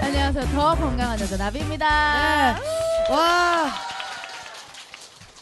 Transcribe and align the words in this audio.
안녕하세요. 0.00 0.44
더 0.54 0.74
건강한 0.74 1.18
여자 1.20 1.36
나비입니다. 1.36 2.54
네. 2.54 3.12
와 3.12 3.66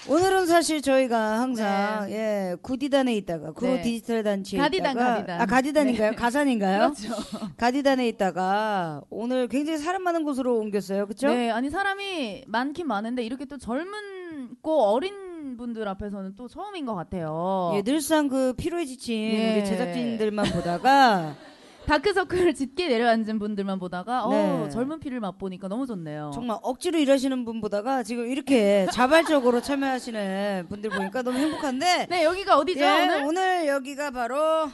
오늘은 0.09 0.47
사실 0.47 0.83
저희가 0.83 1.41
항상 1.41 2.11
예 2.11 2.55
구디단에 2.63 3.15
있다가 3.17 3.53
구 3.53 3.67
네. 3.67 3.83
디지털 3.83 4.23
단체에 4.23 4.59
가디단, 4.61 4.93
있다가 4.93 5.15
가디단. 5.15 5.41
아 5.41 5.47
가디단인가요? 5.47 6.13
가산인가요? 6.17 6.79
그렇죠. 6.95 7.15
가디단에 7.57 8.07
있다가 8.09 9.03
오늘 9.11 9.49
굉장히 9.49 9.79
사람 9.79 10.03
많은 10.03 10.25
곳으로 10.25 10.59
옮겼어요, 10.59 11.07
그렇죠? 11.07 11.29
네, 11.29 11.51
아니 11.51 11.71
사람이 11.71 12.45
많긴 12.47 12.87
많은데 12.87 13.25
이렇게 13.25 13.45
또 13.47 13.59
젊은고 13.59 14.85
어린 14.85 15.57
분들 15.57 15.87
앞에서는 15.89 16.35
또 16.37 16.47
처음인 16.49 16.87
것 16.87 16.95
같아요. 16.95 17.73
예, 17.75 17.83
늘상 17.83 18.29
그 18.29 18.53
피로에 18.57 18.85
지친 18.85 19.15
예. 19.17 19.57
우리 19.59 19.65
제작진들만 19.65 20.47
보다가 20.53 21.35
다크서클을 21.87 22.55
짙게 22.55 22.89
내려앉은 22.89 23.39
분들만 23.39 23.79
보다가 23.79 24.27
네. 24.29 24.65
어, 24.65 24.69
젊은 24.69 24.99
피를 25.01 25.21
맛보니까 25.21 25.69
너무 25.69 25.87
좋네요. 25.87 26.33
정말 26.35 26.59
억지로 26.63 26.99
일하시는 26.99 27.45
분 27.45 27.61
보다가 27.61 28.03
지금 28.03 28.29
이렇게 28.31 28.87
자발적으로 28.93 29.61
참여하시는 29.63 30.67
분들 30.69 30.91
보니까 30.91 31.23
너무 31.23 31.39
행복한데 31.39 32.07
네, 32.11 32.25
여기가 32.25 32.59
어디죠 32.59 32.81
예, 32.81 33.23
오늘? 33.25 33.67
여기가 33.67 34.11
바로 34.11 34.71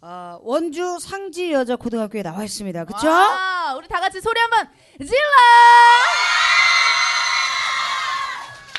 어, 0.00 0.38
원주 0.42 0.98
상지 1.00 1.52
여자 1.52 1.76
고등학교에 1.76 2.22
나와 2.22 2.44
있습니다. 2.44 2.84
그쵸? 2.84 3.06
와, 3.08 3.74
우리 3.76 3.88
다 3.88 4.00
같이 4.00 4.20
소리 4.20 4.38
한번 4.40 4.68
질러! 4.98 6.35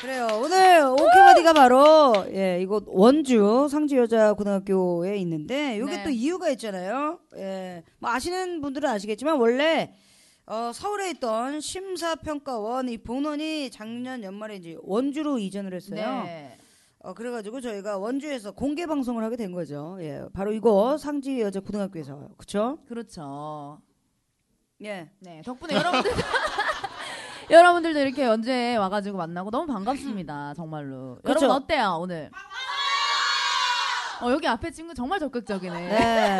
그래요. 0.00 0.28
오늘 0.40 0.80
오케바디가 0.86 1.52
바로 1.54 2.12
예, 2.32 2.60
이곳 2.62 2.84
원주 2.86 3.66
상지 3.68 3.96
여자 3.96 4.32
고등학교에 4.32 5.16
있는데 5.18 5.80
여기 5.80 5.96
네. 5.96 6.04
또 6.04 6.10
이유가 6.10 6.48
있잖아요. 6.50 7.18
예. 7.36 7.82
뭐 7.98 8.10
아시는 8.10 8.60
분들은 8.60 8.88
아시겠지만 8.88 9.40
원래 9.40 9.92
어, 10.46 10.70
서울에 10.72 11.10
있던 11.10 11.60
심사평가원 11.60 12.88
이 12.88 12.98
본원이 12.98 13.70
작년 13.70 14.22
연말에 14.22 14.56
이제 14.56 14.76
원주로 14.82 15.38
이전을 15.40 15.74
했어요. 15.74 16.22
네. 16.24 16.56
어, 17.00 17.12
그래가지고 17.12 17.60
저희가 17.60 17.98
원주에서 17.98 18.52
공개 18.52 18.86
방송을 18.86 19.24
하게 19.24 19.36
된 19.36 19.50
거죠. 19.50 19.98
예, 20.00 20.22
바로 20.32 20.52
이곳 20.52 20.98
상지 20.98 21.40
여자 21.40 21.58
고등학교에서 21.58 22.28
그쵸? 22.36 22.78
그렇죠. 22.86 23.80
예. 24.82 25.10
네, 25.18 25.42
덕분에 25.44 25.74
여러분들 25.74 26.10
여러분들도 27.50 27.98
이렇게 27.98 28.24
연주에 28.24 28.76
와가지고 28.76 29.18
만나고 29.18 29.50
너무 29.50 29.66
반갑습니다. 29.72 30.54
정말로. 30.54 31.18
그렇죠. 31.22 31.46
여러분 31.46 31.62
어때요 31.62 31.98
오늘? 32.00 32.30
어, 34.20 34.30
여기 34.32 34.46
앞에 34.48 34.70
친구 34.70 34.94
정말 34.94 35.18
적극적이네. 35.20 35.74
네. 35.88 36.38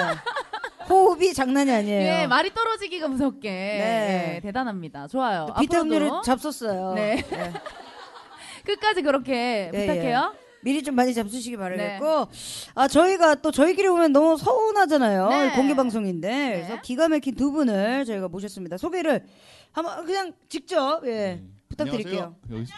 호흡이 0.88 1.32
장난이 1.34 1.70
아니에요. 1.70 2.22
예, 2.22 2.26
말이 2.26 2.52
떨어지기가 2.52 3.08
무섭게 3.08 3.50
네. 3.50 4.32
예, 4.36 4.40
대단합니다. 4.40 5.06
좋아요. 5.06 5.46
비타민을 5.58 5.96
앞으로도 5.98 6.22
잡섰어요. 6.22 6.94
네. 6.94 7.24
예. 7.32 7.52
끝까지 8.64 9.02
그렇게 9.02 9.70
예, 9.72 9.86
부탁해요. 9.86 10.34
미리 10.62 10.82
좀 10.82 10.94
많이 10.94 11.14
잡수시기 11.14 11.56
바라겠고 11.56 12.28
아 12.74 12.88
저희가 12.88 13.36
또 13.36 13.50
저희끼리 13.50 13.88
오면 13.88 14.12
너무 14.12 14.36
서운하잖아요 14.36 15.28
네. 15.28 15.50
공개 15.52 15.74
방송인데 15.74 16.28
네. 16.28 16.52
그래서 16.52 16.80
기가 16.82 17.08
막힌 17.08 17.34
두 17.34 17.52
분을 17.52 18.04
저희가 18.04 18.28
모셨습니다 18.28 18.76
소개를 18.76 19.24
한번 19.72 20.04
그냥 20.04 20.32
직접 20.48 21.06
예 21.06 21.42
부탁드릴게요 21.68 22.34
안녕하세요. 22.46 22.58
여기... 22.58 22.70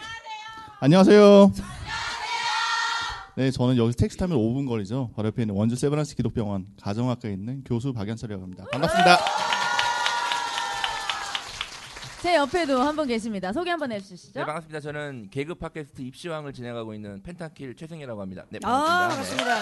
안녕하세요. 0.83 1.51
네, 3.37 3.51
저는 3.51 3.77
여기서 3.77 3.95
택시 3.97 4.17
타면 4.17 4.37
5분 4.37 4.67
거리죠. 4.67 5.11
바로 5.15 5.27
옆에 5.27 5.43
있는 5.43 5.55
원주 5.55 5.75
세브란스 5.75 6.15
기독병원 6.15 6.65
가정학과에 6.81 7.33
있는 7.33 7.63
교수 7.63 7.93
박연철이라고 7.93 8.43
합니다. 8.43 8.65
반갑습니다. 8.71 9.17
제 12.21 12.35
옆에도 12.35 12.79
한 12.81 12.95
분 12.95 13.07
계십니다. 13.07 13.51
소개 13.51 13.69
한번 13.71 13.91
해주시죠. 13.91 14.39
네 14.39 14.45
반갑습니다. 14.45 14.79
저는 14.79 15.29
개그 15.31 15.55
팟캐스트 15.55 16.01
입시왕을 16.03 16.53
진행하고 16.53 16.93
있는 16.93 17.21
펜타킬 17.23 17.75
최승이라고 17.75 18.21
합니다. 18.21 18.45
네아 18.49 18.59
반갑습니다. 18.61 19.45
반갑습니다 19.45 19.55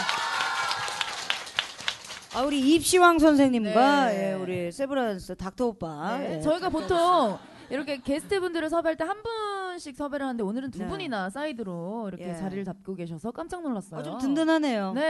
아 2.36 2.42
우리 2.44 2.60
입시왕 2.76 3.18
선생님과 3.20 4.06
네. 4.10 4.30
예, 4.32 4.34
우리 4.34 4.72
세브란스 4.72 5.36
닥터 5.36 5.68
오빠 5.68 6.18
네, 6.20 6.36
예. 6.38 6.42
저희가 6.42 6.70
보통 6.70 7.40
이렇게 7.72 7.98
게스트분들을 8.02 8.70
섭외할 8.70 8.98
때 8.98 9.04
한 9.04 9.18
분씩 9.24 9.96
섭외를 9.96 10.26
하는데 10.26 10.44
오늘은 10.44 10.70
두 10.72 10.80
네. 10.80 10.88
분이나 10.88 11.30
사이드로 11.32 12.10
이렇게 12.10 12.30
예. 12.30 12.36
자리를 12.36 12.64
잡고 12.66 12.94
계셔서 12.96 13.32
깜짝 13.32 13.62
놀랐어요. 13.64 14.02
어, 14.02 14.04
좀 14.04 14.20
든든하네요 14.20 14.94
네. 14.94 15.02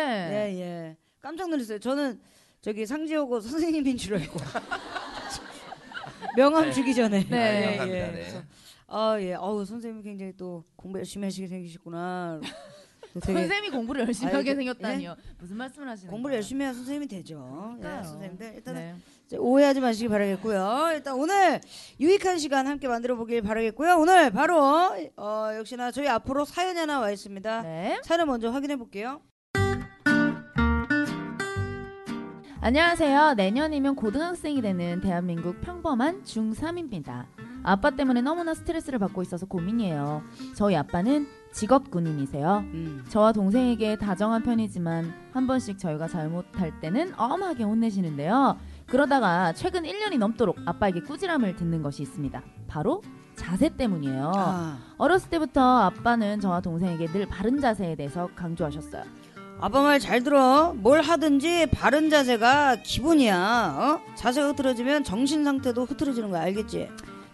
예, 0.55 0.61
예. 0.61 0.97
깜짝 1.19 1.49
놀랐어요. 1.49 1.79
저는 1.79 2.19
저기 2.61 2.85
상지오고 2.85 3.41
선생님인 3.41 3.97
줄 3.97 4.15
알고. 4.15 4.39
명함 6.35 6.65
네. 6.65 6.71
주기 6.71 6.93
전에. 6.93 7.23
네. 7.27 7.75
아, 7.75 7.77
감사합니다. 7.77 8.05
네. 8.07 8.11
그래서, 8.11 8.43
아, 8.87 9.17
예. 9.19 9.33
어우, 9.33 9.65
선생님 9.65 10.01
굉장히 10.03 10.33
또 10.35 10.63
공부 10.75 10.97
열심히 10.97 11.25
하시게 11.25 11.47
생기셨구나. 11.47 12.41
되게 13.21 13.39
선생님이 13.39 13.69
공부를 13.71 14.01
열심히 14.01 14.31
아, 14.31 14.37
하게 14.37 14.53
생겼다니요. 14.55 15.15
무슨 15.39 15.57
말씀을 15.57 15.89
하시는 15.89 16.11
공부를 16.11 16.33
거예요? 16.33 16.37
열심히 16.37 16.63
해야 16.63 16.73
선생님이 16.73 17.07
되죠. 17.07 17.73
예, 17.77 17.81
그러니까요. 17.81 18.03
선생님들. 18.03 18.53
일단은 18.55 18.95
네. 19.31 19.37
오해하지 19.37 19.79
마시기 19.79 20.07
바라겠고요. 20.09 20.91
일단 20.93 21.15
오늘 21.15 21.59
유익한 21.99 22.37
시간 22.37 22.67
함께 22.67 22.87
만들어 22.87 23.15
보길 23.15 23.41
바라겠고요. 23.41 23.95
오늘 23.97 24.29
바로, 24.31 24.59
어, 25.17 25.49
역시나 25.57 25.91
저희 25.91 26.07
앞으로 26.07 26.45
사연이 26.45 26.77
하나 26.79 26.99
와 26.99 27.09
있습니다. 27.11 27.61
네. 27.63 27.99
사연 28.03 28.27
먼저 28.27 28.49
확인해 28.49 28.75
볼게요. 28.75 29.21
안녕하세요. 32.61 33.35
내년이면 33.35 33.95
고등학생이 33.95 34.61
되는 34.61 34.99
대한민국 34.99 35.61
평범한 35.61 36.23
중3입니다. 36.23 37.25
아빠 37.63 37.89
때문에 37.91 38.21
너무나 38.21 38.53
스트레스를 38.53 38.99
받고 38.99 39.21
있어서 39.21 39.45
고민이에요. 39.45 40.21
저희 40.55 40.75
아빠는 40.75 41.25
직업 41.53 41.89
군인이세요. 41.89 42.57
음. 42.73 43.05
저와 43.07 43.31
동생에게 43.31 43.95
다정한 43.97 44.43
편이지만 44.43 45.13
한 45.31 45.47
번씩 45.47 45.79
저희가 45.79 46.09
잘못할 46.09 46.77
때는 46.81 47.13
엄하게 47.17 47.63
혼내시는데요. 47.63 48.57
그러다가 48.87 49.53
최근 49.53 49.83
1년이 49.83 50.17
넘도록 50.17 50.57
아빠에게 50.65 51.01
꾸지람을 51.03 51.55
듣는 51.55 51.81
것이 51.81 52.01
있습니다. 52.03 52.43
바로 52.67 53.01
자세 53.35 53.69
때문이에요. 53.69 54.33
아. 54.35 54.77
어렸을 54.97 55.29
때부터 55.29 55.61
아빠는 55.61 56.41
저와 56.41 56.59
동생에게 56.59 57.07
늘 57.07 57.25
바른 57.25 57.61
자세에 57.61 57.95
대해서 57.95 58.29
강조하셨어요. 58.35 59.03
아빠 59.61 59.81
말 59.81 59.99
잘 59.99 60.23
들어. 60.23 60.73
뭘 60.77 61.01
하든지 61.01 61.67
바른 61.71 62.09
자세가 62.09 62.77
기본이야. 62.83 63.75
어? 63.77 64.15
자세가 64.15 64.49
흐트러지면 64.49 65.03
정신 65.03 65.43
상태도 65.43 65.83
흐트러지는 65.85 66.31
거 66.31 66.37
알겠지? 66.37 66.89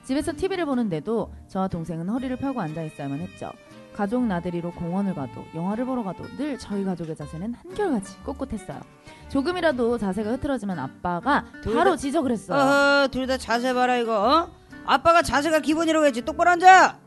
집에서 0.05 0.33
TV를 0.33 0.65
보는데도 0.65 1.31
저와 1.47 1.67
동생은 1.67 2.09
허리를 2.09 2.35
펴고 2.37 2.61
앉아 2.61 2.81
있어야만 2.83 3.19
했죠. 3.19 3.51
가족 3.95 4.25
나들이로 4.25 4.71
공원을 4.73 5.13
가도 5.15 5.45
영화를 5.55 5.85
보러 5.85 6.03
가도 6.03 6.23
늘 6.37 6.57
저희 6.57 6.83
가족의 6.83 7.15
자세는 7.15 7.53
한결같이 7.53 8.15
꼿꼿했어요. 8.23 8.81
조금이라도 9.29 9.97
자세가 9.97 10.31
흐트러지면 10.33 10.79
아빠가 10.79 11.45
둘 11.63 11.75
바로 11.75 11.91
다- 11.91 11.97
지적을 11.97 12.31
했어요. 12.31 12.59
어허, 12.59 13.07
둘다 13.09 13.37
자세 13.37 13.73
봐라 13.73 13.97
이거. 13.97 14.13
어? 14.49 14.51
아빠가 14.85 15.21
자세가 15.21 15.59
기본이라고 15.59 16.05
했지. 16.07 16.23
똑바로 16.23 16.49
앉아. 16.51 16.97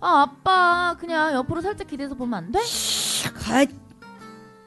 아 0.00 0.22
아빠 0.22 0.96
그냥 0.98 1.32
옆으로 1.34 1.60
살짝 1.62 1.86
기대서 1.86 2.14
보면 2.14 2.34
안 2.34 2.52
돼? 2.52 2.58
가. 2.58 3.64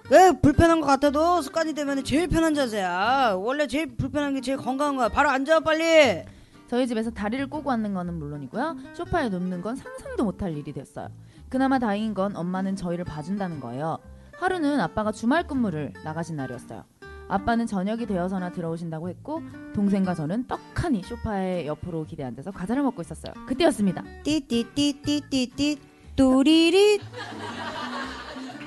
왜 0.10 0.32
불편한 0.42 0.80
것 0.80 0.88
같아도 0.88 1.42
습관이 1.42 1.74
되면 1.74 2.04
제일 2.04 2.28
편한 2.28 2.54
자세야. 2.54 3.36
원래 3.38 3.68
제일 3.68 3.96
불편한 3.96 4.34
게 4.34 4.42
제일 4.42 4.58
건강한 4.58 4.96
거야. 4.96 5.10
바로 5.10 5.30
앉아 5.30 5.60
빨리. 5.62 6.24
저희 6.70 6.88
집에서 6.88 7.12
다리를 7.12 7.50
꼬고 7.50 7.72
앉는 7.72 7.94
거는 7.94 8.14
물론이고요. 8.14 8.78
소파에 8.94 9.30
눕는 9.30 9.62
건 9.62 9.76
상상도 9.76 10.24
못할 10.24 10.56
일이 10.58 10.72
됐어요. 10.72 11.10
그나마 11.50 11.80
다행인 11.80 12.14
건 12.14 12.36
엄마는 12.36 12.76
저희를 12.76 13.04
봐준다는 13.04 13.60
거예요. 13.60 14.00
하루는 14.40 14.80
아빠가 14.80 15.12
주말 15.12 15.46
근무를 15.46 15.94
나가신 16.04 16.36
날이었어요. 16.38 16.84
아빠는 17.30 17.68
저녁이 17.68 18.06
되어서나 18.06 18.52
들어오신다고 18.52 19.10
했고 19.10 19.42
동생과 19.76 20.16
저는 20.16 20.48
떡하니 20.48 21.04
소파에 21.04 21.66
옆으로 21.68 22.06
기대 22.06 22.24
앉아서 22.24 22.52
과자를 22.52 22.84
먹고 22.84 23.02
있었어요. 23.02 23.34
그때였습니다. 23.46 24.04
띠띠띠띠띠띠 24.24 25.80
뚜리리. 26.16 27.00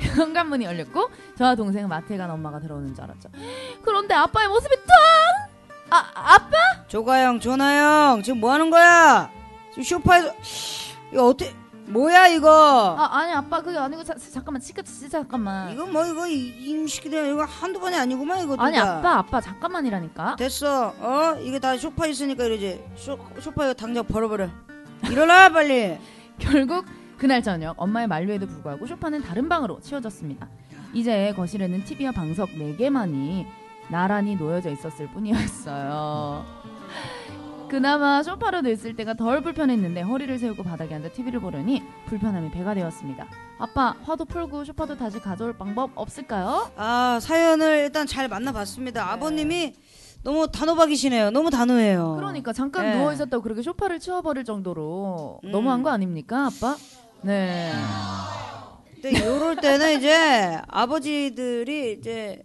현관문이 0.17 0.64
열렸고 0.64 1.11
저와 1.37 1.55
동생은 1.55 1.88
마트에 1.88 2.17
간 2.17 2.31
엄마가 2.31 2.61
들어오는 2.61 2.94
줄 2.94 3.05
알았죠. 3.05 3.29
그런데 3.82 4.14
아빠의 4.14 4.49
모습이 4.49 4.75
짠! 4.76 4.87
아 5.91 6.11
아빠? 6.14 6.56
조가영, 6.88 7.41
조나영, 7.41 8.23
지금 8.23 8.41
뭐 8.41 8.52
하는 8.52 8.70
거야? 8.70 9.31
지금 9.70 9.82
쇼파에서 9.82 10.32
이거 11.12 11.26
어떻게 11.29 11.55
뭐야 11.87 12.29
이거? 12.29 12.97
아 12.97 13.19
아니 13.19 13.32
아빠 13.32 13.61
그게 13.61 13.76
아니고 13.76 14.05
자, 14.05 14.14
잠깐만 14.32 14.61
진짜 14.62 14.81
잠깐만. 15.11 15.73
이거 15.73 15.87
뭐 15.87 16.06
이거 16.06 16.26
임시기들 16.29 17.32
이거 17.32 17.44
한두 17.44 17.81
번이 17.81 17.97
아니구만 17.97 18.44
이거. 18.44 18.55
아니 18.58 18.76
둘다. 18.76 18.99
아빠 18.99 19.19
아빠 19.19 19.41
잠깐만이라니까. 19.41 20.37
됐어. 20.37 20.94
어? 20.99 21.37
이게 21.41 21.58
다 21.58 21.76
소파 21.76 22.06
있으니까 22.06 22.44
이러지. 22.44 22.85
쇼, 22.97 23.19
소파 23.41 23.64
이거 23.64 23.75
당장 23.75 24.05
벌어버려. 24.06 24.49
일어나 25.11 25.49
빨리. 25.49 25.99
결국 26.38 26.85
그날 27.21 27.43
저녁 27.43 27.75
엄마의 27.77 28.09
만류에도 28.09 28.47
불구하고 28.47 28.87
소파는 28.87 29.21
다른 29.21 29.47
방으로 29.47 29.79
치워졌습니다. 29.81 30.49
이제 30.95 31.35
거실에는 31.37 31.85
TV와 31.85 32.13
방석 32.13 32.49
4개만이 32.53 33.45
나란히 33.91 34.37
놓여져 34.37 34.71
있었을 34.71 35.07
뿐이었어요. 35.09 36.47
그나마 37.69 38.23
소파로 38.23 38.63
냈을 38.63 38.97
때가 38.97 39.15
덜 39.15 39.43
불편했는데 39.43 40.01
허리를 40.01 40.39
세우고 40.39 40.63
바닥에 40.63 40.95
앉아 40.95 41.11
TV를 41.11 41.41
보려니 41.41 41.83
불편함이 42.07 42.53
배가 42.53 42.73
되었습니다. 42.73 43.27
아빠 43.59 43.95
화도 44.03 44.25
풀고 44.25 44.65
소파도 44.65 44.97
다시 44.97 45.21
가져올 45.21 45.53
방법 45.53 45.91
없을까요? 45.95 46.71
아 46.77 47.19
사연을 47.21 47.81
일단 47.81 48.07
잘 48.07 48.29
만나봤습니다. 48.29 49.13
아버님이 49.13 49.75
너무 50.23 50.51
단호박이시네요. 50.51 51.31
너무 51.31 51.51
단호해요. 51.51 52.15
그러니까 52.17 52.55
잠깐 52.55 52.87
네. 52.87 52.97
누워 52.97 53.13
있었다고 53.13 53.43
그렇게 53.43 53.63
소파를 53.63 54.01
치워버릴 54.01 54.45
정도로 54.45 55.41
음. 55.45 55.51
너무한 55.51 55.83
거 55.83 55.91
아닙니까, 55.91 56.47
아빠? 56.47 56.77
네. 57.23 57.73
근데 59.03 59.25
요럴 59.25 59.57
때는 59.57 59.99
이제 59.99 60.59
아버지들이 60.69 61.93
이제 61.99 62.43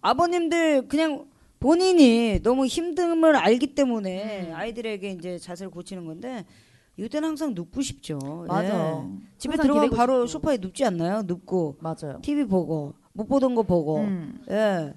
아버님들 0.00 0.88
그냥 0.88 1.26
본인이 1.60 2.40
너무 2.42 2.64
힘듦을 2.66 3.34
알기 3.36 3.74
때문에 3.74 4.48
음. 4.48 4.54
아이들에게 4.54 5.10
이제 5.10 5.38
자세를 5.38 5.70
고치는 5.70 6.04
건데 6.04 6.44
이때는 6.96 7.30
항상 7.30 7.54
눕고 7.54 7.80
싶죠. 7.82 8.18
맞아. 8.46 8.66
예. 8.68 9.04
집에 9.38 9.56
들어가면 9.56 9.90
바로 9.90 10.26
싶고. 10.26 10.38
소파에 10.40 10.58
눕지 10.58 10.84
않나요? 10.84 11.22
눕고 11.22 11.78
맞아요. 11.80 12.18
TV 12.22 12.44
보고 12.44 12.94
못 13.12 13.26
보던 13.26 13.54
거 13.54 13.62
보고 13.62 13.98
음. 14.00 14.40
예. 14.50 14.92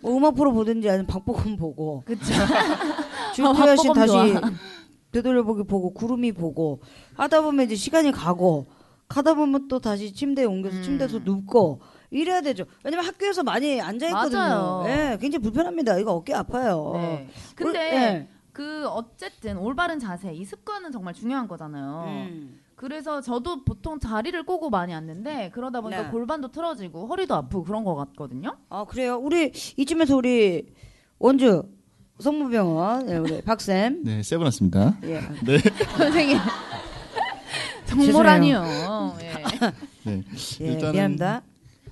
뭐 0.00 0.16
음악 0.16 0.34
프로 0.34 0.52
보든지 0.52 0.88
아니면 0.88 1.06
박보검 1.06 1.56
보고. 1.56 2.04
주구야 2.06 3.76
씨 3.76 3.88
박보검 3.88 3.94
다시 3.94 4.12
좋아. 4.12 4.40
되돌려보기 5.16 5.64
보고 5.64 5.92
구름이 5.94 6.32
보고 6.32 6.80
하다 7.14 7.40
보면 7.42 7.66
이제 7.66 7.74
시간이 7.74 8.12
가고 8.12 8.66
가다 9.08 9.34
보면 9.34 9.68
또 9.68 9.78
다시 9.78 10.12
침대에 10.12 10.44
옮겨서 10.44 10.76
음. 10.76 10.82
침대에서 10.82 11.20
눕고 11.20 11.80
이래야 12.10 12.40
되죠. 12.40 12.64
왜냐면 12.84 13.06
학교에서 13.06 13.42
많이 13.42 13.80
앉아 13.80 14.08
있거든요. 14.08 14.84
예, 14.86 15.18
굉장히 15.20 15.42
불편합니다. 15.42 15.98
이거 15.98 16.12
어깨 16.12 16.34
아파요. 16.34 16.92
네. 16.94 17.28
근데 17.54 17.78
예. 17.78 18.28
그 18.52 18.86
어쨌든 18.88 19.58
올바른 19.58 19.98
자세, 19.98 20.32
이 20.32 20.44
습관은 20.44 20.92
정말 20.92 21.14
중요한 21.14 21.46
거잖아요. 21.46 22.04
음. 22.06 22.60
그래서 22.74 23.20
저도 23.20 23.64
보통 23.64 23.98
자리를 23.98 24.40
꼬고 24.44 24.70
많이 24.70 24.94
앉는데 24.94 25.50
그러다 25.54 25.80
보니까 25.80 26.02
네. 26.04 26.10
골반도 26.10 26.48
틀어지고 26.48 27.06
허리도 27.06 27.34
아프고 27.34 27.64
그런 27.64 27.84
것 27.84 27.94
같거든요. 27.94 28.56
아 28.68 28.84
그래요. 28.84 29.16
우리 29.16 29.52
이쯤에서 29.76 30.16
우리 30.16 30.66
원주 31.18 31.64
성모병원 32.18 33.10
예, 33.10 33.16
우리 33.16 33.42
박쌤 33.42 34.02
네, 34.04 34.22
세븐았습니다. 34.22 34.96
예. 35.04 35.20
선생님. 35.98 36.38
정모라니요. 37.86 39.16
예. 39.20 39.32
네. 40.04 40.22
예, 40.60 40.76
일단은- 40.76 40.92
미안합니다. 40.92 41.42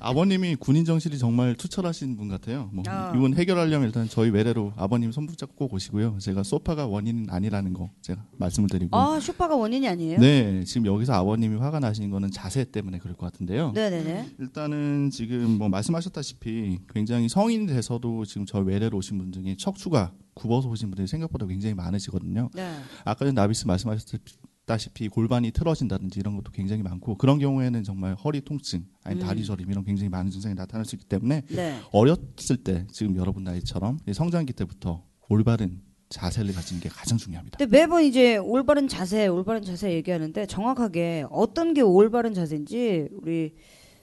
아버님이 0.05 0.56
군인 0.56 0.85
정신이 0.85 1.19
정말 1.19 1.55
투철하신 1.55 2.17
분 2.17 2.29
같아요. 2.29 2.69
뭐 2.73 2.85
아. 2.87 3.12
이건 3.17 3.35
해결하려면 3.35 3.87
일단 3.89 4.06
저희 4.09 4.29
외래로 4.29 4.75
아버님 4.77 5.11
손 5.12 5.27
붙잡고 5.27 5.55
꼭 5.55 5.73
오시고요. 5.73 6.19
제가 6.21 6.43
소파가 6.43 6.87
원인은 6.87 7.31
아니라는 7.31 7.73
거 7.73 7.91
제가 8.03 8.23
말씀을 8.37 8.69
드리고. 8.69 8.95
아 8.97 9.19
쇼파가 9.19 9.56
원인이 9.56 9.89
아니에요? 9.89 10.19
네, 10.19 10.62
지금 10.65 10.87
여기서 10.87 11.15
아버님이 11.15 11.56
화가 11.56 11.81
나시는 11.81 12.11
거는 12.11 12.31
자세 12.31 12.65
때문에 12.65 12.99
그럴 12.99 13.17
것 13.17 13.33
같은데요. 13.33 13.73
네네네. 13.73 14.35
일단은 14.41 15.09
지금 15.11 15.53
뭐 15.59 15.71
말씀하셨다시피 15.71 16.81
굉장히 16.93 17.29
성인 17.31 17.65
돼서도 17.67 18.27
지금 18.27 18.45
저희 18.45 18.62
외래로 18.65 18.99
오신 18.99 19.17
분 19.17 19.33
중에 19.33 19.56
척추가 19.59 20.12
굽어서 20.35 20.69
오신 20.69 20.91
분들이 20.91 21.06
생각보다 21.06 21.47
굉장히 21.47 21.75
많으시거든요. 21.75 22.51
네. 22.53 22.77
아까 23.05 23.21
전에 23.21 23.33
나비스 23.33 23.67
말씀하셨 23.67 24.21
다시피 24.66 25.08
골반이 25.08 25.50
틀어진다든지 25.50 26.20
이런 26.20 26.37
것도 26.37 26.50
굉장히 26.52 26.82
많고 26.82 27.16
그런 27.16 27.38
경우에는 27.38 27.82
정말 27.82 28.14
허리 28.14 28.40
통증 28.40 28.87
아니 29.02 29.20
음. 29.20 29.26
다리 29.26 29.44
저림 29.44 29.70
이런 29.70 29.84
굉장히 29.84 30.08
많은 30.08 30.31
증상이 30.31 30.55
나타날 30.55 30.87
수 30.87 30.94
있기 30.94 31.06
때문에 31.06 31.43
네. 31.49 31.81
어렸을 31.93 32.56
때 32.64 32.87
지금 32.90 33.16
여러분 33.16 33.44
나이처럼 33.44 33.99
이 34.08 34.14
성장기 34.14 34.55
때부터 34.55 35.05
올바른 35.28 35.82
자세를 36.08 36.55
가지는 36.55 36.81
게 36.81 36.88
가장 36.88 37.19
중요합니다. 37.19 37.58
근데 37.58 37.78
매번 37.78 38.05
이제 38.05 38.37
올바른 38.37 38.88
자세, 38.88 39.26
올바른 39.26 39.62
자세 39.62 39.93
얘기하는데 39.93 40.46
정확하게 40.46 41.26
어떤 41.31 41.75
게 41.75 41.81
올바른 41.81 42.34
자세인지 42.34 43.08
우리 43.12 43.55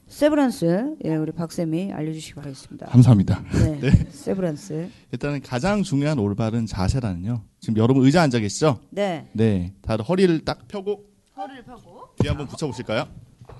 세브란스 0.07 0.95
예, 1.05 1.15
우리 1.15 1.31
박쌤이 1.31 1.93
알려주시기 1.93 2.35
바라겠습니다. 2.35 2.87
감사합니다. 2.87 3.43
네, 3.79 3.89
세브란스. 4.09 4.89
일단은 5.13 5.41
가장 5.41 5.83
중요한 5.83 6.19
올바른 6.19 6.65
자세라는요. 6.65 7.43
지금 7.61 7.77
여러분 7.77 8.03
의자 8.05 8.21
앉아 8.21 8.39
계시죠? 8.39 8.79
네, 8.89 9.27
네, 9.33 9.73
다들 9.81 10.03
허리를 10.03 10.43
딱 10.43 10.67
펴고 10.67 11.05
허리를 11.37 11.63
펴고 11.63 12.09
뒤에 12.19 12.29
한번 12.29 12.47
붙여보실까요? 12.47 13.05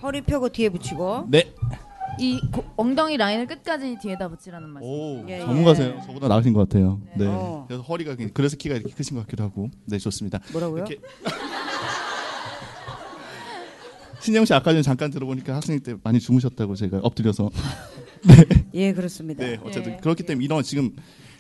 허리 0.04 0.22
펴고 0.22 0.50
뒤에 0.50 0.70
붙이고. 0.70 1.28
네. 1.30 1.54
이 2.20 2.42
고- 2.52 2.66
엉덩이 2.76 3.16
라인을 3.16 3.48
끝까지 3.48 3.98
뒤에다 4.02 4.28
붙이라는 4.28 4.68
말씀. 4.68 4.90
오, 4.90 5.24
예, 5.30 5.40
전문가세요. 5.40 5.96
예. 5.98 6.06
저보다 6.06 6.28
나으신 6.28 6.52
것 6.52 6.68
같아요. 6.68 7.00
네. 7.16 7.26
어. 7.26 7.64
그래서 7.70 7.82
허리가 7.84 8.16
그- 8.18 8.30
그래서 8.34 8.58
키가 8.58 8.76
이렇게 8.76 8.94
크신 8.94 9.16
것 9.16 9.22
같기도 9.22 9.44
하고. 9.46 9.70
네, 9.86 9.98
좋습니다. 9.98 10.40
뭐라고요? 10.52 10.84
신영 14.22 14.46
씨 14.46 14.54
아까 14.54 14.72
전에 14.72 14.82
잠깐 14.82 15.10
들어보니까 15.10 15.56
학생 15.56 15.80
때 15.80 15.96
많이 16.04 16.20
주무셨다고 16.20 16.76
제가 16.76 17.00
엎드려서. 17.00 17.50
예, 18.76 18.94
그렇습니다. 18.94 19.44
네, 19.44 19.60
어쨌든 19.64 19.94
예. 19.94 19.98
그렇기 19.98 20.24
때문에 20.24 20.46
이런 20.46 20.62
지금 20.64 20.96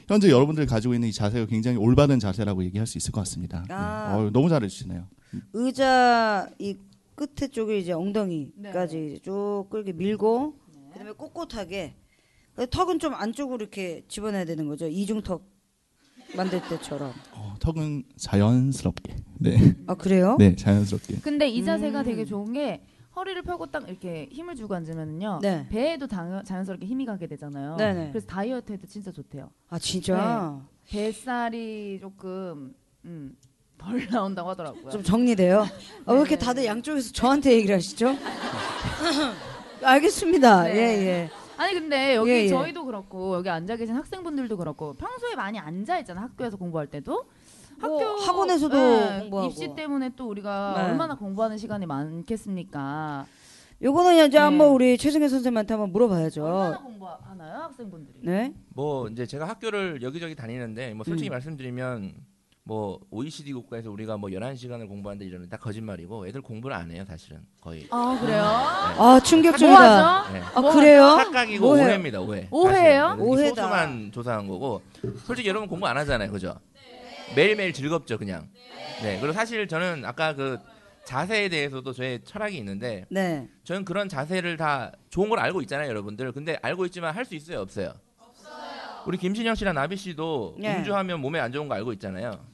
현재 0.07 0.29
여러분들이 0.29 0.65
가지고 0.65 0.93
있는 0.95 1.09
이 1.09 1.13
자세가 1.13 1.45
굉장히 1.45 1.77
올바른 1.77 2.19
자세라고 2.19 2.63
얘기할 2.65 2.87
수 2.87 2.97
있을 2.97 3.11
것 3.11 3.21
같습니다. 3.21 3.63
네. 3.67 3.73
아. 3.73 4.15
어우, 4.17 4.31
너무 4.31 4.49
잘해주시네요. 4.49 5.07
의자 5.53 6.49
이 6.59 6.75
끝에 7.15 7.47
쪽에 7.49 7.77
이제 7.77 7.91
엉덩이까지 7.93 8.97
네. 8.97 9.19
쭉 9.23 9.67
끌게 9.69 9.93
밀고 9.93 10.55
그다음에 10.91 11.11
꼿꼿하게 11.13 11.93
그 12.55 12.67
턱은 12.69 12.99
좀 12.99 13.13
안쪽으로 13.13 13.57
이렇게 13.61 14.03
집어내야 14.07 14.45
되는 14.45 14.67
거죠. 14.67 14.87
이중턱 14.87 15.50
만들 16.35 16.61
때처럼. 16.69 17.13
어, 17.33 17.55
턱은 17.59 18.03
자연스럽게. 18.17 19.15
네, 19.39 19.75
아 19.87 19.95
그래요? 19.95 20.35
네, 20.39 20.55
자연스럽게. 20.55 21.17
근데 21.21 21.47
이 21.47 21.63
자세가 21.63 21.99
음. 22.01 22.05
되게 22.05 22.25
좋은 22.25 22.53
게 22.53 22.83
허리를 23.15 23.41
펴고 23.41 23.67
딱 23.67 23.87
이렇게 23.89 24.29
힘을 24.31 24.55
주고 24.55 24.75
앉으면은요. 24.75 25.39
네. 25.41 25.67
배에도 25.69 26.07
당, 26.07 26.43
자연스럽게 26.43 26.85
힘이 26.85 27.05
가게 27.05 27.27
되잖아요. 27.27 27.75
네네. 27.77 28.09
그래서 28.09 28.25
다이어트에 28.27 28.77
도 28.77 28.87
진짜 28.87 29.11
좋대요. 29.11 29.49
아 29.69 29.77
진짜 29.79 30.61
뱃살이 30.89 31.99
조금 31.99 32.73
음, 33.05 33.35
덜 33.77 34.07
나온다고 34.09 34.49
하더라고요. 34.51 34.89
좀 34.91 35.03
정리돼요. 35.03 35.61
아, 36.05 36.13
왜 36.13 36.19
이렇게 36.19 36.37
네. 36.37 36.45
다들 36.45 36.65
양쪽에서 36.65 37.11
저한테 37.11 37.53
얘기를 37.53 37.75
하시죠? 37.75 38.15
알겠습니다. 39.83 40.63
네. 40.63 40.75
예 40.75 40.79
예. 41.05 41.40
아니 41.61 41.75
근데 41.75 42.15
여기 42.15 42.31
예, 42.31 42.35
예. 42.45 42.47
저희도 42.47 42.85
그렇고 42.85 43.35
여기 43.35 43.47
앉아 43.47 43.75
계신 43.75 43.95
학생분들도 43.95 44.57
그렇고 44.57 44.93
평소에 44.95 45.35
많이 45.35 45.59
앉아 45.59 45.99
있잖아 45.99 46.23
학교에서 46.23 46.57
공부할 46.57 46.87
때도 46.87 47.25
뭐 47.79 48.15
학원에서도 48.15 48.75
네, 48.75 49.19
공부하고. 49.19 49.47
입시 49.47 49.75
때문에 49.75 50.09
또 50.15 50.27
우리가 50.27 50.73
네. 50.75 50.83
얼마나 50.89 51.13
공부하는 51.15 51.59
시간이 51.59 51.85
많겠습니까? 51.85 53.27
요거는 53.79 54.27
이제 54.27 54.29
네. 54.29 54.37
한번 54.39 54.69
우리 54.69 54.97
최승혜 54.97 55.27
선생님한테 55.27 55.75
한번 55.75 55.91
물어봐야죠. 55.91 56.43
얼마나 56.43 56.77
공부하나요 56.79 57.57
학생분들이? 57.59 58.17
네. 58.23 58.53
뭐 58.69 59.07
이제 59.09 59.27
제가 59.27 59.47
학교를 59.47 60.01
여기저기 60.01 60.35
다니는데 60.35 60.95
뭐 60.95 61.03
솔직히 61.03 61.29
음. 61.29 61.33
말씀드리면 61.33 62.13
뭐 62.63 62.99
OECD 63.09 63.53
국가에서 63.53 63.89
우리가 63.89 64.17
뭐 64.17 64.29
11시간을 64.29 64.87
공부한다 64.87 65.25
이러는 65.25 65.49
다 65.49 65.57
거짓말이고 65.57 66.27
애들 66.27 66.41
공부를 66.41 66.75
안 66.75 66.91
해요, 66.91 67.03
사실은. 67.07 67.39
거의. 67.59 67.87
아 67.89 68.17
그래요? 68.21 68.43
아 68.43 69.19
충격적이다. 69.23 69.67
뭐 69.69 69.79
하죠? 69.79 70.33
네. 70.33 70.41
아뭐 70.53 70.73
그래요? 70.73 71.01
착각이고 71.17 71.65
뭐해요? 71.65 71.85
오해입니다, 71.87 72.21
오해. 72.21 72.47
이렇게 72.51 73.21
오해다. 73.21 73.61
소수만 73.63 74.11
조사한 74.11 74.47
거고 74.47 74.81
솔직히 75.25 75.49
여러분 75.49 75.67
공부 75.67 75.87
안 75.87 75.97
하잖아요, 75.97 76.31
그죠? 76.31 76.55
매일매일 77.35 77.73
즐겁죠, 77.73 78.17
그냥. 78.17 78.47
네. 79.01 79.17
그리고 79.19 79.33
사실 79.33 79.67
저는 79.67 80.05
아까 80.05 80.35
그 80.35 80.59
자세에 81.05 81.49
대해서도 81.49 81.93
저의 81.93 82.19
철학이 82.23 82.55
있는데 82.57 83.05
네. 83.09 83.47
저는 83.63 83.85
그런 83.85 84.07
자세를 84.07 84.57
다 84.57 84.91
좋은 85.09 85.29
걸 85.29 85.39
알고 85.39 85.61
있잖아요, 85.61 85.89
여러분들. 85.89 86.31
근데 86.31 86.59
알고 86.61 86.85
있지만 86.85 87.15
할 87.15 87.25
수 87.25 87.33
있어요, 87.33 87.61
없어요? 87.61 87.91
우리 89.07 89.17
김신영 89.17 89.55
씨랑 89.55 89.73
나비 89.73 89.97
씨도 89.97 90.57
네. 90.59 90.77
음주하면 90.77 91.21
몸에 91.21 91.39
안 91.39 91.51
좋은 91.51 91.67
거 91.67 91.73
알고 91.73 91.91
있잖아요. 91.93 92.50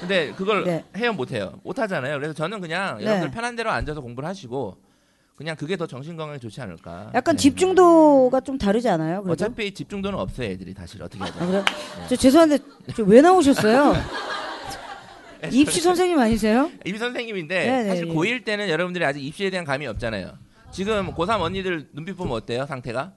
근데 0.00 0.32
그걸 0.32 0.64
네. 0.64 0.84
해요, 0.96 1.12
못 1.12 1.30
해요? 1.32 1.58
못 1.62 1.78
하잖아요. 1.78 2.16
그래서 2.16 2.34
저는 2.34 2.60
그냥 2.60 2.98
네. 2.98 3.04
여러분들 3.04 3.30
편한 3.30 3.56
대로 3.56 3.70
앉아서 3.70 4.00
공부를 4.00 4.28
하시고 4.28 4.76
그냥 5.36 5.56
그게 5.56 5.76
더 5.76 5.86
정신 5.86 6.16
건강에 6.16 6.38
좋지 6.38 6.60
않을까. 6.60 7.10
약간 7.14 7.36
네. 7.36 7.42
집중도가 7.42 8.40
좀 8.40 8.56
다르지 8.58 8.88
않아요? 8.88 9.22
그래도? 9.22 9.32
어차피 9.32 9.72
집중도는 9.72 10.18
없어요 10.18 10.48
애들이 10.48 10.72
사실 10.74 11.02
어떻게 11.02 11.22
아, 11.22 11.26
하든. 11.26 11.46
그래? 11.46 11.64
저 12.08 12.16
죄송한데 12.16 12.58
저 12.94 13.02
왜 13.04 13.20
나오셨어요? 13.20 13.94
입시 15.52 15.80
선생님 15.80 16.18
아니세요? 16.18 16.70
입시 16.86 16.98
선생님인데 16.98 17.66
네네, 17.66 17.88
사실 17.88 18.08
예. 18.08 18.12
고1 18.14 18.44
때는 18.44 18.68
여러분들이 18.70 19.04
아직 19.04 19.22
입시에 19.22 19.50
대한 19.50 19.64
감이 19.66 19.86
없잖아요. 19.86 20.32
지금 20.70 21.12
고3 21.14 21.40
언니들 21.40 21.88
눈빛 21.92 22.14
보면 22.16 22.32
어때요 22.34 22.64
상태가? 22.66 23.12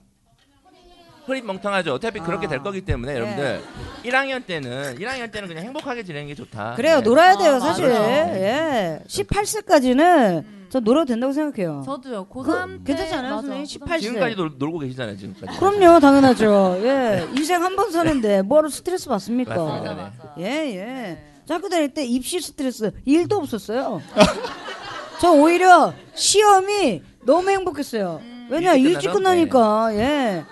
흐릿 1.28 1.46
멍텅하죠. 1.46 1.94
어차피 1.94 2.20
그렇게 2.20 2.48
아. 2.48 2.50
될 2.50 2.64
거기 2.64 2.82
때문에 2.82 3.14
네. 3.14 3.20
여러분들 3.20 3.62
1학년 4.06 4.46
때는 4.46 4.96
1학년 4.98 5.32
때는 5.32 5.48
그냥 5.50 5.66
행복하게 5.66 6.04
지내는 6.04 6.28
게 6.30 6.36
좋다. 6.36 6.74
그래요 6.76 6.98
네. 6.98 7.02
놀아야 7.04 7.38
돼요 7.38 7.56
아, 7.56 7.60
사실. 7.60 7.88
맞아요. 7.90 8.34
예, 8.36 9.00
18세까지는 9.08 10.44
전 10.70 10.84
놀아도 10.84 11.06
된다고 11.06 11.32
생각해요. 11.34 11.84
저도요. 11.86 12.26
그, 12.28 12.40
고3 12.42 12.80
때 12.80 12.94
괜찮지 12.94 13.14
않아요, 13.16 13.36
맞아. 13.36 13.48
선생님? 13.48 13.66
고3 13.66 13.88
18세. 13.88 14.02
지금까지 14.02 14.36
놀, 14.36 14.52
놀고 14.58 14.80
계시잖아요 14.80 15.18
지금까지. 15.18 15.60
그럼요, 15.60 16.00
당연하죠. 16.00 16.78
예, 16.84 17.28
인생 17.38 17.62
한 17.64 17.76
번 17.76 17.92
사는데 17.92 18.42
뭐하러 18.42 18.70
스트레스 18.70 19.08
받습니까? 19.08 19.56
맞습니다. 19.56 20.12
네. 20.38 20.44
예, 20.44 20.78
예. 20.78 21.24
저 21.46 21.54
학교 21.56 21.70
다닐 21.70 21.94
때 21.94 22.06
입시 22.06 22.40
스트레스 22.42 22.92
일도 23.06 23.38
없었어요. 23.38 24.02
저 25.22 25.32
오히려 25.32 25.94
시험이 26.14 27.02
너무 27.26 27.50
행복했어요. 27.50 28.22
왜냐 28.50 28.76
일찍? 28.76 29.12
끝나니까 29.12 29.90
예. 29.96 30.46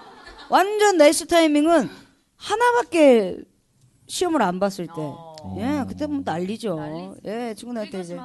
완전 0.50 0.98
nice 0.98 1.28
타이밍은 1.28 1.90
하나밖에 2.38 3.38
시험을 4.08 4.42
안 4.42 4.60
봤을 4.60 4.86
때. 4.88 4.94
어. 4.98 5.56
예, 5.60 5.84
그때 5.88 6.08
보면 6.08 6.24
난리죠. 6.26 6.76
난리지. 6.76 7.22
예, 7.26 7.54
친구 7.56 7.74
나이 7.74 7.90
때 7.90 8.00
이제. 8.02 8.18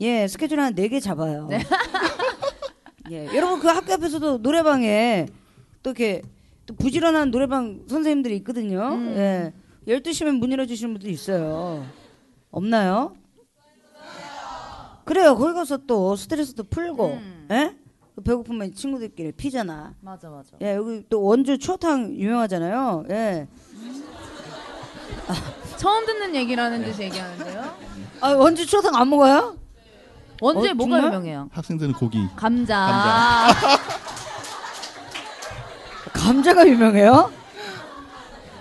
예, 0.00 0.26
스케줄 0.28 0.60
한 0.60 0.74
네 0.74 0.88
개 0.88 1.00
잡아요. 1.00 1.48
예, 3.10 3.26
여러분 3.34 3.60
그 3.60 3.68
학교 3.68 3.92
앞에서도 3.92 4.38
노래방에 4.38 5.26
또 5.82 5.90
이렇게 5.90 6.22
또 6.66 6.74
부지런한 6.74 7.30
노래방 7.30 7.84
선생님들이 7.88 8.36
있거든요. 8.38 8.80
음. 8.94 9.14
예. 9.16 9.52
12시면 9.86 10.38
문 10.38 10.50
열어주시는 10.52 10.94
분도 10.94 11.08
있어요. 11.10 11.84
없나요? 12.50 13.14
그래요. 15.04 15.36
거기 15.36 15.52
가서 15.52 15.76
또 15.86 16.16
스트레스도 16.16 16.64
풀고, 16.64 17.06
음. 17.08 17.46
예? 17.50 17.76
그 18.14 18.22
배고프면 18.22 18.74
친구들끼리 18.74 19.32
피잖아. 19.32 19.94
맞아 20.00 20.30
맞아. 20.30 20.50
예, 20.62 20.76
여기 20.76 21.04
또 21.08 21.22
원주 21.22 21.58
추어탕 21.58 22.14
유명하잖아요. 22.14 23.04
예. 23.10 23.48
처음 25.76 26.06
듣는 26.06 26.34
얘기라는 26.36 26.84
듯이 26.84 27.02
얘기하는데요. 27.02 27.74
아, 28.20 28.28
원주 28.30 28.66
추어탕 28.66 28.94
안 28.94 29.10
먹어요? 29.10 29.56
원주에 30.40 30.70
어, 30.70 30.74
뭐가 30.74 30.90
정말? 30.92 31.04
유명해요? 31.12 31.48
학생들은 31.52 31.94
고기. 31.94 32.26
감자. 32.36 33.48
감자가 36.12 36.66
유명해요? 36.66 37.32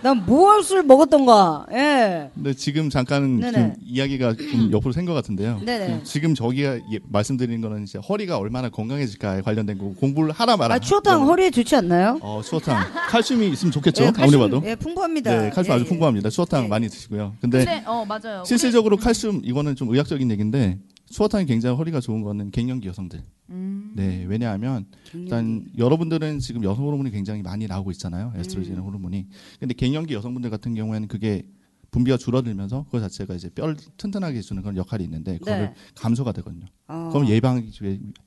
난 0.03 0.25
무엇을 0.25 0.83
먹었던가. 0.83 1.65
예. 1.72 2.29
근데 2.36 2.53
지금 2.53 2.89
잠깐. 2.89 3.41
좀 3.41 3.74
이야기가 3.86 4.33
좀 4.36 4.69
옆으로 4.72 4.91
샌 4.91 5.05
것 5.05 5.13
같은데요. 5.13 5.62
네네. 5.65 6.01
지금 6.03 6.36
저기가 6.36 6.75
예- 6.75 7.00
말씀드리는 7.10 7.60
거는 7.62 7.83
이제 7.83 7.98
허리가 8.00 8.38
얼마나 8.38 8.69
건강해질까에 8.69 9.41
관련된 9.41 9.77
거고 9.77 9.93
공부를 9.95 10.31
하라 10.33 10.57
마라. 10.57 10.75
아, 10.75 10.79
추어탕 10.79 11.22
이거는- 11.22 11.25
허리에 11.27 11.51
좋지 11.51 11.75
않나요? 11.77 12.19
어, 12.22 12.41
추어탕. 12.43 12.77
칼슘이 13.10 13.50
있으면 13.51 13.72
좋겠죠. 13.72 14.03
예, 14.03 14.12
아무리 14.17 14.38
봐도. 14.38 14.62
예, 14.65 14.75
풍부합니다. 14.75 15.41
네, 15.41 15.50
칼슘 15.50 15.72
예, 15.72 15.75
아주 15.75 15.86
예. 15.86 15.88
풍부합니다. 15.88 16.29
추어탕 16.29 16.65
예. 16.65 16.67
많이 16.67 16.89
드시고요. 16.89 17.36
근데 17.41 17.60
근데 17.60 17.83
어 17.86 18.05
맞아요. 18.05 18.43
실질적으로 18.45 18.98
칼슘 18.98 19.41
이거는 19.43 19.75
좀 19.75 19.89
의학적인 19.89 20.29
얘기인데 20.31 20.79
추어탕이 21.12 21.45
굉장히 21.45 21.77
허리가 21.77 22.00
좋은 22.01 22.24
거는 22.24 22.51
갱년기 22.51 22.88
여성들. 22.89 23.22
음. 23.51 23.73
네, 23.93 24.25
왜냐하면 24.27 24.85
일단 25.13 25.65
여러분들은 25.77 26.39
지금 26.39 26.63
여성 26.63 26.85
호르몬이 26.85 27.12
굉장히 27.12 27.41
많이 27.41 27.67
나오고 27.67 27.91
있잖아요. 27.91 28.33
에스트로겐 28.35 28.77
음. 28.77 28.83
호르몬이. 28.83 29.27
근데 29.59 29.73
갱년기 29.73 30.13
여성분들 30.13 30.50
같은 30.50 30.73
경우에는 30.73 31.07
그게 31.07 31.43
분비가 31.91 32.17
줄어들면서 32.17 32.85
그거 32.85 33.00
자체가 33.00 33.35
이제 33.35 33.50
뼈를 33.50 33.77
튼튼하게 33.97 34.39
해주는 34.39 34.62
그런 34.63 34.75
역할이 34.77 35.03
있는데 35.03 35.38
그거를 35.38 35.65
네. 35.65 35.73
감소가 35.95 36.31
되거든요. 36.31 36.65
어. 36.88 37.09
그럼 37.13 37.27
예방 37.29 37.63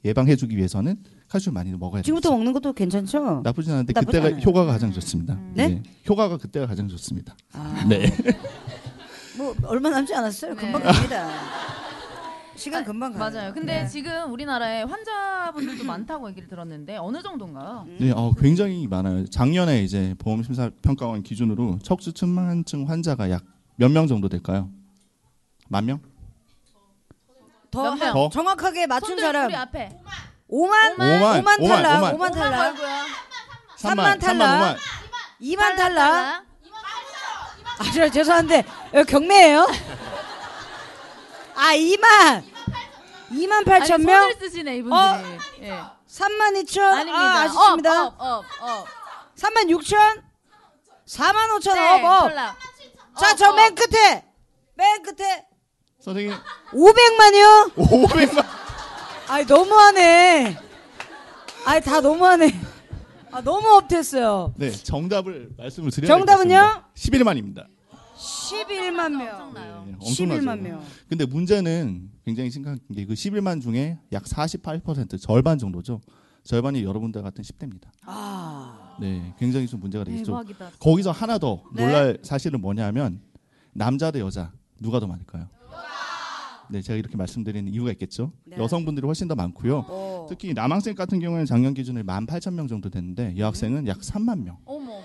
예방해주기 0.04 0.56
위해서는 0.56 0.96
칼슘 1.28 1.52
많이 1.54 1.72
먹어야 1.72 2.00
돼요. 2.00 2.02
지금부터 2.02 2.30
먹는 2.30 2.52
것도 2.52 2.72
괜찮죠? 2.72 3.40
나쁘진 3.42 3.72
않은데 3.72 3.92
나쁘지 3.92 4.06
그때가 4.06 4.26
않아요. 4.28 4.40
효과가 4.40 4.72
가장 4.72 4.92
좋습니다. 4.92 5.38
네? 5.54 5.82
효과가 6.08 6.38
그때가 6.38 6.66
가장 6.68 6.86
좋습니다. 6.88 7.36
아, 7.52 7.84
네. 7.88 8.06
뭐 9.36 9.54
얼마 9.64 9.90
남지 9.90 10.14
않았어요. 10.14 10.54
네. 10.54 10.60
금방 10.60 10.82
갑니다. 10.82 11.28
시간 12.56 12.82
아, 12.82 12.84
금방 12.86 13.12
가요. 13.12 13.30
맞아요. 13.30 13.52
근데 13.54 13.82
네. 13.82 13.86
지금 13.88 14.32
우리나라에 14.32 14.82
환자분들도 14.82 15.84
많다고 15.84 16.28
얘기를 16.30 16.48
들었는데 16.48 16.96
어느 16.96 17.22
정도인가요? 17.22 17.84
음. 17.86 17.96
네, 18.00 18.12
어, 18.12 18.32
굉장히 18.38 18.86
많아요. 18.86 19.26
작년에 19.26 19.82
이제 19.82 20.14
보험심사평가원 20.18 21.22
기준으로 21.22 21.78
척추 21.82 22.12
측만증 22.12 22.88
환자가 22.88 23.30
약 23.30 23.44
몇 23.78 23.90
명 23.90 24.06
정도 24.06 24.28
될까요? 24.30 24.70
만 25.68 25.84
명? 25.84 26.00
더, 27.70 27.94
명? 27.94 28.12
더? 28.12 28.28
정확하게 28.30 28.86
맞춘 28.86 29.18
사람 29.18 29.46
우리 29.46 29.54
앞에 29.54 29.90
5만? 30.50 30.96
5만, 30.96 31.42
5만 31.42 31.58
5만, 31.58 31.68
탈락. 31.68 32.02
5만. 32.02 32.16
5만 32.18 32.32
탈락. 32.32 32.56
말고요. 32.58 32.88
3만 33.76 34.20
탈락. 34.20 34.78
2만 35.42 35.76
탈락. 35.76 36.44
아, 37.78 37.84
저 37.94 38.08
죄송한데 38.08 38.64
여기 38.94 39.10
경매예요? 39.12 39.66
아, 41.56 41.74
2만. 41.74 42.44
2만 43.30 43.64
8천 43.64 43.92
아니, 43.94 44.04
명? 44.04 44.20
손을 44.30 44.36
쓰시네 44.38 44.76
이분들이. 44.76 44.94
어? 44.94 45.38
예. 45.62 45.80
3만 46.08 46.62
2천? 46.64 46.80
아닙니다. 46.82 47.18
아, 47.18 47.40
아쉽습니다. 47.42 48.06
up, 48.06 48.14
up, 48.20 48.20
up, 48.20 48.44
up. 48.60 48.86
3만 49.36 49.68
6천? 49.70 50.22
4만 51.06 51.48
5천 51.58 51.74
네, 51.74 52.04
up, 52.04 52.04
up. 52.04 52.28
탈락. 52.28 52.56
자, 53.18 53.30
up, 53.32 53.36
저 53.36 53.48
up. 53.50 53.56
맨 53.56 53.74
끝에. 53.74 54.24
맨 54.74 55.02
끝에. 55.02 55.46
선생님 56.00 56.34
500만이요? 56.72 57.74
500만. 57.74 58.46
아이, 59.28 59.44
너무하네. 59.44 60.56
아이, 61.64 61.80
다 61.80 62.00
너무하네. 62.00 62.60
아, 63.32 63.40
너무 63.42 63.68
업됐어요. 63.76 64.54
네, 64.56 64.70
정답을 64.70 65.50
말씀을 65.58 65.90
드려야 65.90 66.06
정답은요? 66.08 66.84
11만입니다. 66.94 67.66
11만 68.26 69.16
명. 69.16 69.28
엄청나요. 69.40 69.84
네, 69.86 69.94
엄청나죠. 70.00 70.42
11만 70.42 70.60
명. 70.60 70.82
근데 71.08 71.24
문제는 71.26 72.10
굉장히 72.24 72.50
심각한 72.50 72.78
게 72.94 73.06
그 73.06 73.14
11만 73.14 73.62
중에 73.62 73.98
약 74.12 74.24
48% 74.24 75.20
절반 75.20 75.58
정도죠. 75.58 76.00
절반이 76.42 76.82
여러분들 76.84 77.22
같은 77.22 77.42
10대입니다. 77.42 77.88
아. 78.04 78.96
네, 79.00 79.34
굉장히 79.38 79.66
좀 79.66 79.80
문제가 79.80 80.04
되겠죠. 80.04 80.32
대박이다. 80.32 80.70
거기서 80.80 81.10
하나 81.10 81.38
더 81.38 81.62
네. 81.74 81.84
놀랄 81.84 82.18
사실은 82.22 82.60
뭐냐면 82.60 83.20
남자 83.72 84.10
대 84.10 84.20
여자 84.20 84.52
누가 84.80 85.00
더 85.00 85.06
많을까요? 85.06 85.48
네, 86.68 86.82
제가 86.82 86.96
이렇게 86.96 87.16
말씀드리는 87.16 87.72
이유가 87.72 87.92
있겠죠. 87.92 88.32
네. 88.44 88.56
여성분들이 88.58 89.06
훨씬 89.06 89.28
더 89.28 89.36
많고요. 89.36 89.84
어. 89.88 90.26
특히 90.28 90.52
남학생 90.52 90.96
같은 90.96 91.20
경우에는 91.20 91.46
작년 91.46 91.74
기준에 91.74 92.02
18,000명 92.02 92.68
정도 92.68 92.90
됐는데 92.90 93.36
여학생은 93.36 93.86
약 93.86 93.98
3만 94.00 94.42
명. 94.42 94.58
어머 94.64 94.94
어머. 94.94 95.02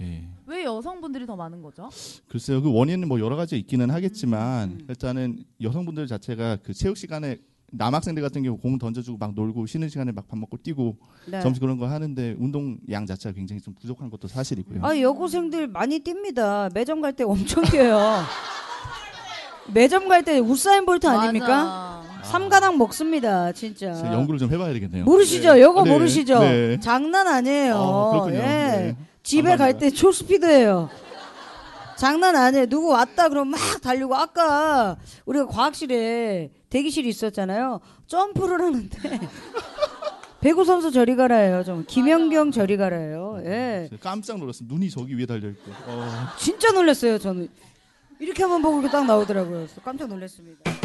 예. 0.00 0.28
왜 0.48 0.64
여성분들이 0.64 1.26
더 1.26 1.36
많은 1.36 1.60
거죠? 1.62 1.90
글쎄요, 2.26 2.62
그 2.62 2.72
원인은 2.72 3.06
뭐 3.06 3.20
여러 3.20 3.36
가지 3.36 3.58
있기는 3.58 3.90
하겠지만 3.90 4.70
음. 4.70 4.86
일단은 4.88 5.44
여성분들 5.60 6.06
자체가 6.06 6.56
그 6.62 6.72
체육 6.72 6.96
시간에 6.96 7.36
남학생들 7.70 8.22
같은 8.22 8.42
경우 8.42 8.56
공 8.56 8.78
던져주고 8.78 9.18
막 9.18 9.34
놀고 9.34 9.66
쉬는 9.66 9.90
시간에 9.90 10.10
막 10.10 10.26
밥 10.26 10.38
먹고 10.38 10.56
뛰고 10.62 10.96
네. 11.26 11.40
점심 11.42 11.60
그런 11.60 11.76
거 11.78 11.86
하는데 11.86 12.34
운동 12.38 12.78
양 12.90 13.04
자체가 13.04 13.34
굉장히 13.34 13.60
좀 13.60 13.74
부족한 13.74 14.08
것도 14.08 14.26
사실이고요. 14.26 14.80
아, 14.82 14.98
여고생들 14.98 15.66
많이 15.68 16.00
뜁니다. 16.02 16.72
매점 16.72 17.02
갈 17.02 17.12
때 17.12 17.24
엄청 17.24 17.62
뛰어요. 17.64 17.98
매점 19.74 20.08
갈 20.08 20.22
때 20.24 20.38
우사인 20.38 20.86
볼트 20.86 21.06
아닙니까? 21.06 21.46
맞아. 21.46 22.22
삼가당 22.24 22.78
먹습니다, 22.78 23.52
진짜. 23.52 23.88
연구를 24.14 24.38
좀 24.38 24.50
해봐야 24.50 24.72
되겠네요. 24.72 25.04
모르시죠? 25.04 25.54
네. 25.54 25.60
여거 25.60 25.84
네. 25.84 25.90
모르시죠? 25.90 26.38
네. 26.40 26.80
장난 26.80 27.26
아니에요. 27.28 27.74
어, 27.76 28.10
그렇군요. 28.12 28.38
예. 28.38 28.96
네. 29.28 29.36
집에 29.36 29.42
갈 29.42 29.58
감사합니다. 29.58 29.78
때 29.80 29.90
초스피드예요. 29.90 30.90
장난 31.96 32.34
아니에요. 32.34 32.66
누구 32.66 32.88
왔다 32.88 33.28
그러면 33.28 33.50
막 33.52 33.60
달리고 33.82 34.14
아까 34.14 34.96
우리가 35.26 35.46
과학실에 35.46 36.50
대기실이 36.70 37.08
있었잖아요. 37.08 37.80
점프를 38.06 38.62
하는데 38.62 38.98
배구 40.40 40.64
선수 40.64 40.90
저리 40.92 41.14
가라예요. 41.16 41.64
좀 41.64 41.84
김연경 41.86 42.52
저리 42.52 42.76
가라예요. 42.76 43.40
예. 43.44 43.88
제가 43.90 44.00
깜짝 44.10 44.38
놀랐어요. 44.38 44.68
눈이 44.70 44.88
저기 44.88 45.18
위에 45.18 45.26
달려 45.26 45.48
있고. 45.50 45.72
어. 45.86 46.08
진짜 46.38 46.70
놀랐어요, 46.72 47.18
저는. 47.18 47.48
이렇게 48.20 48.42
한번 48.44 48.62
보고 48.62 48.78
이렇게 48.80 48.92
딱 48.92 49.04
나오더라고요. 49.04 49.66
깜짝 49.84 50.08
놀랐습니다. 50.08 50.77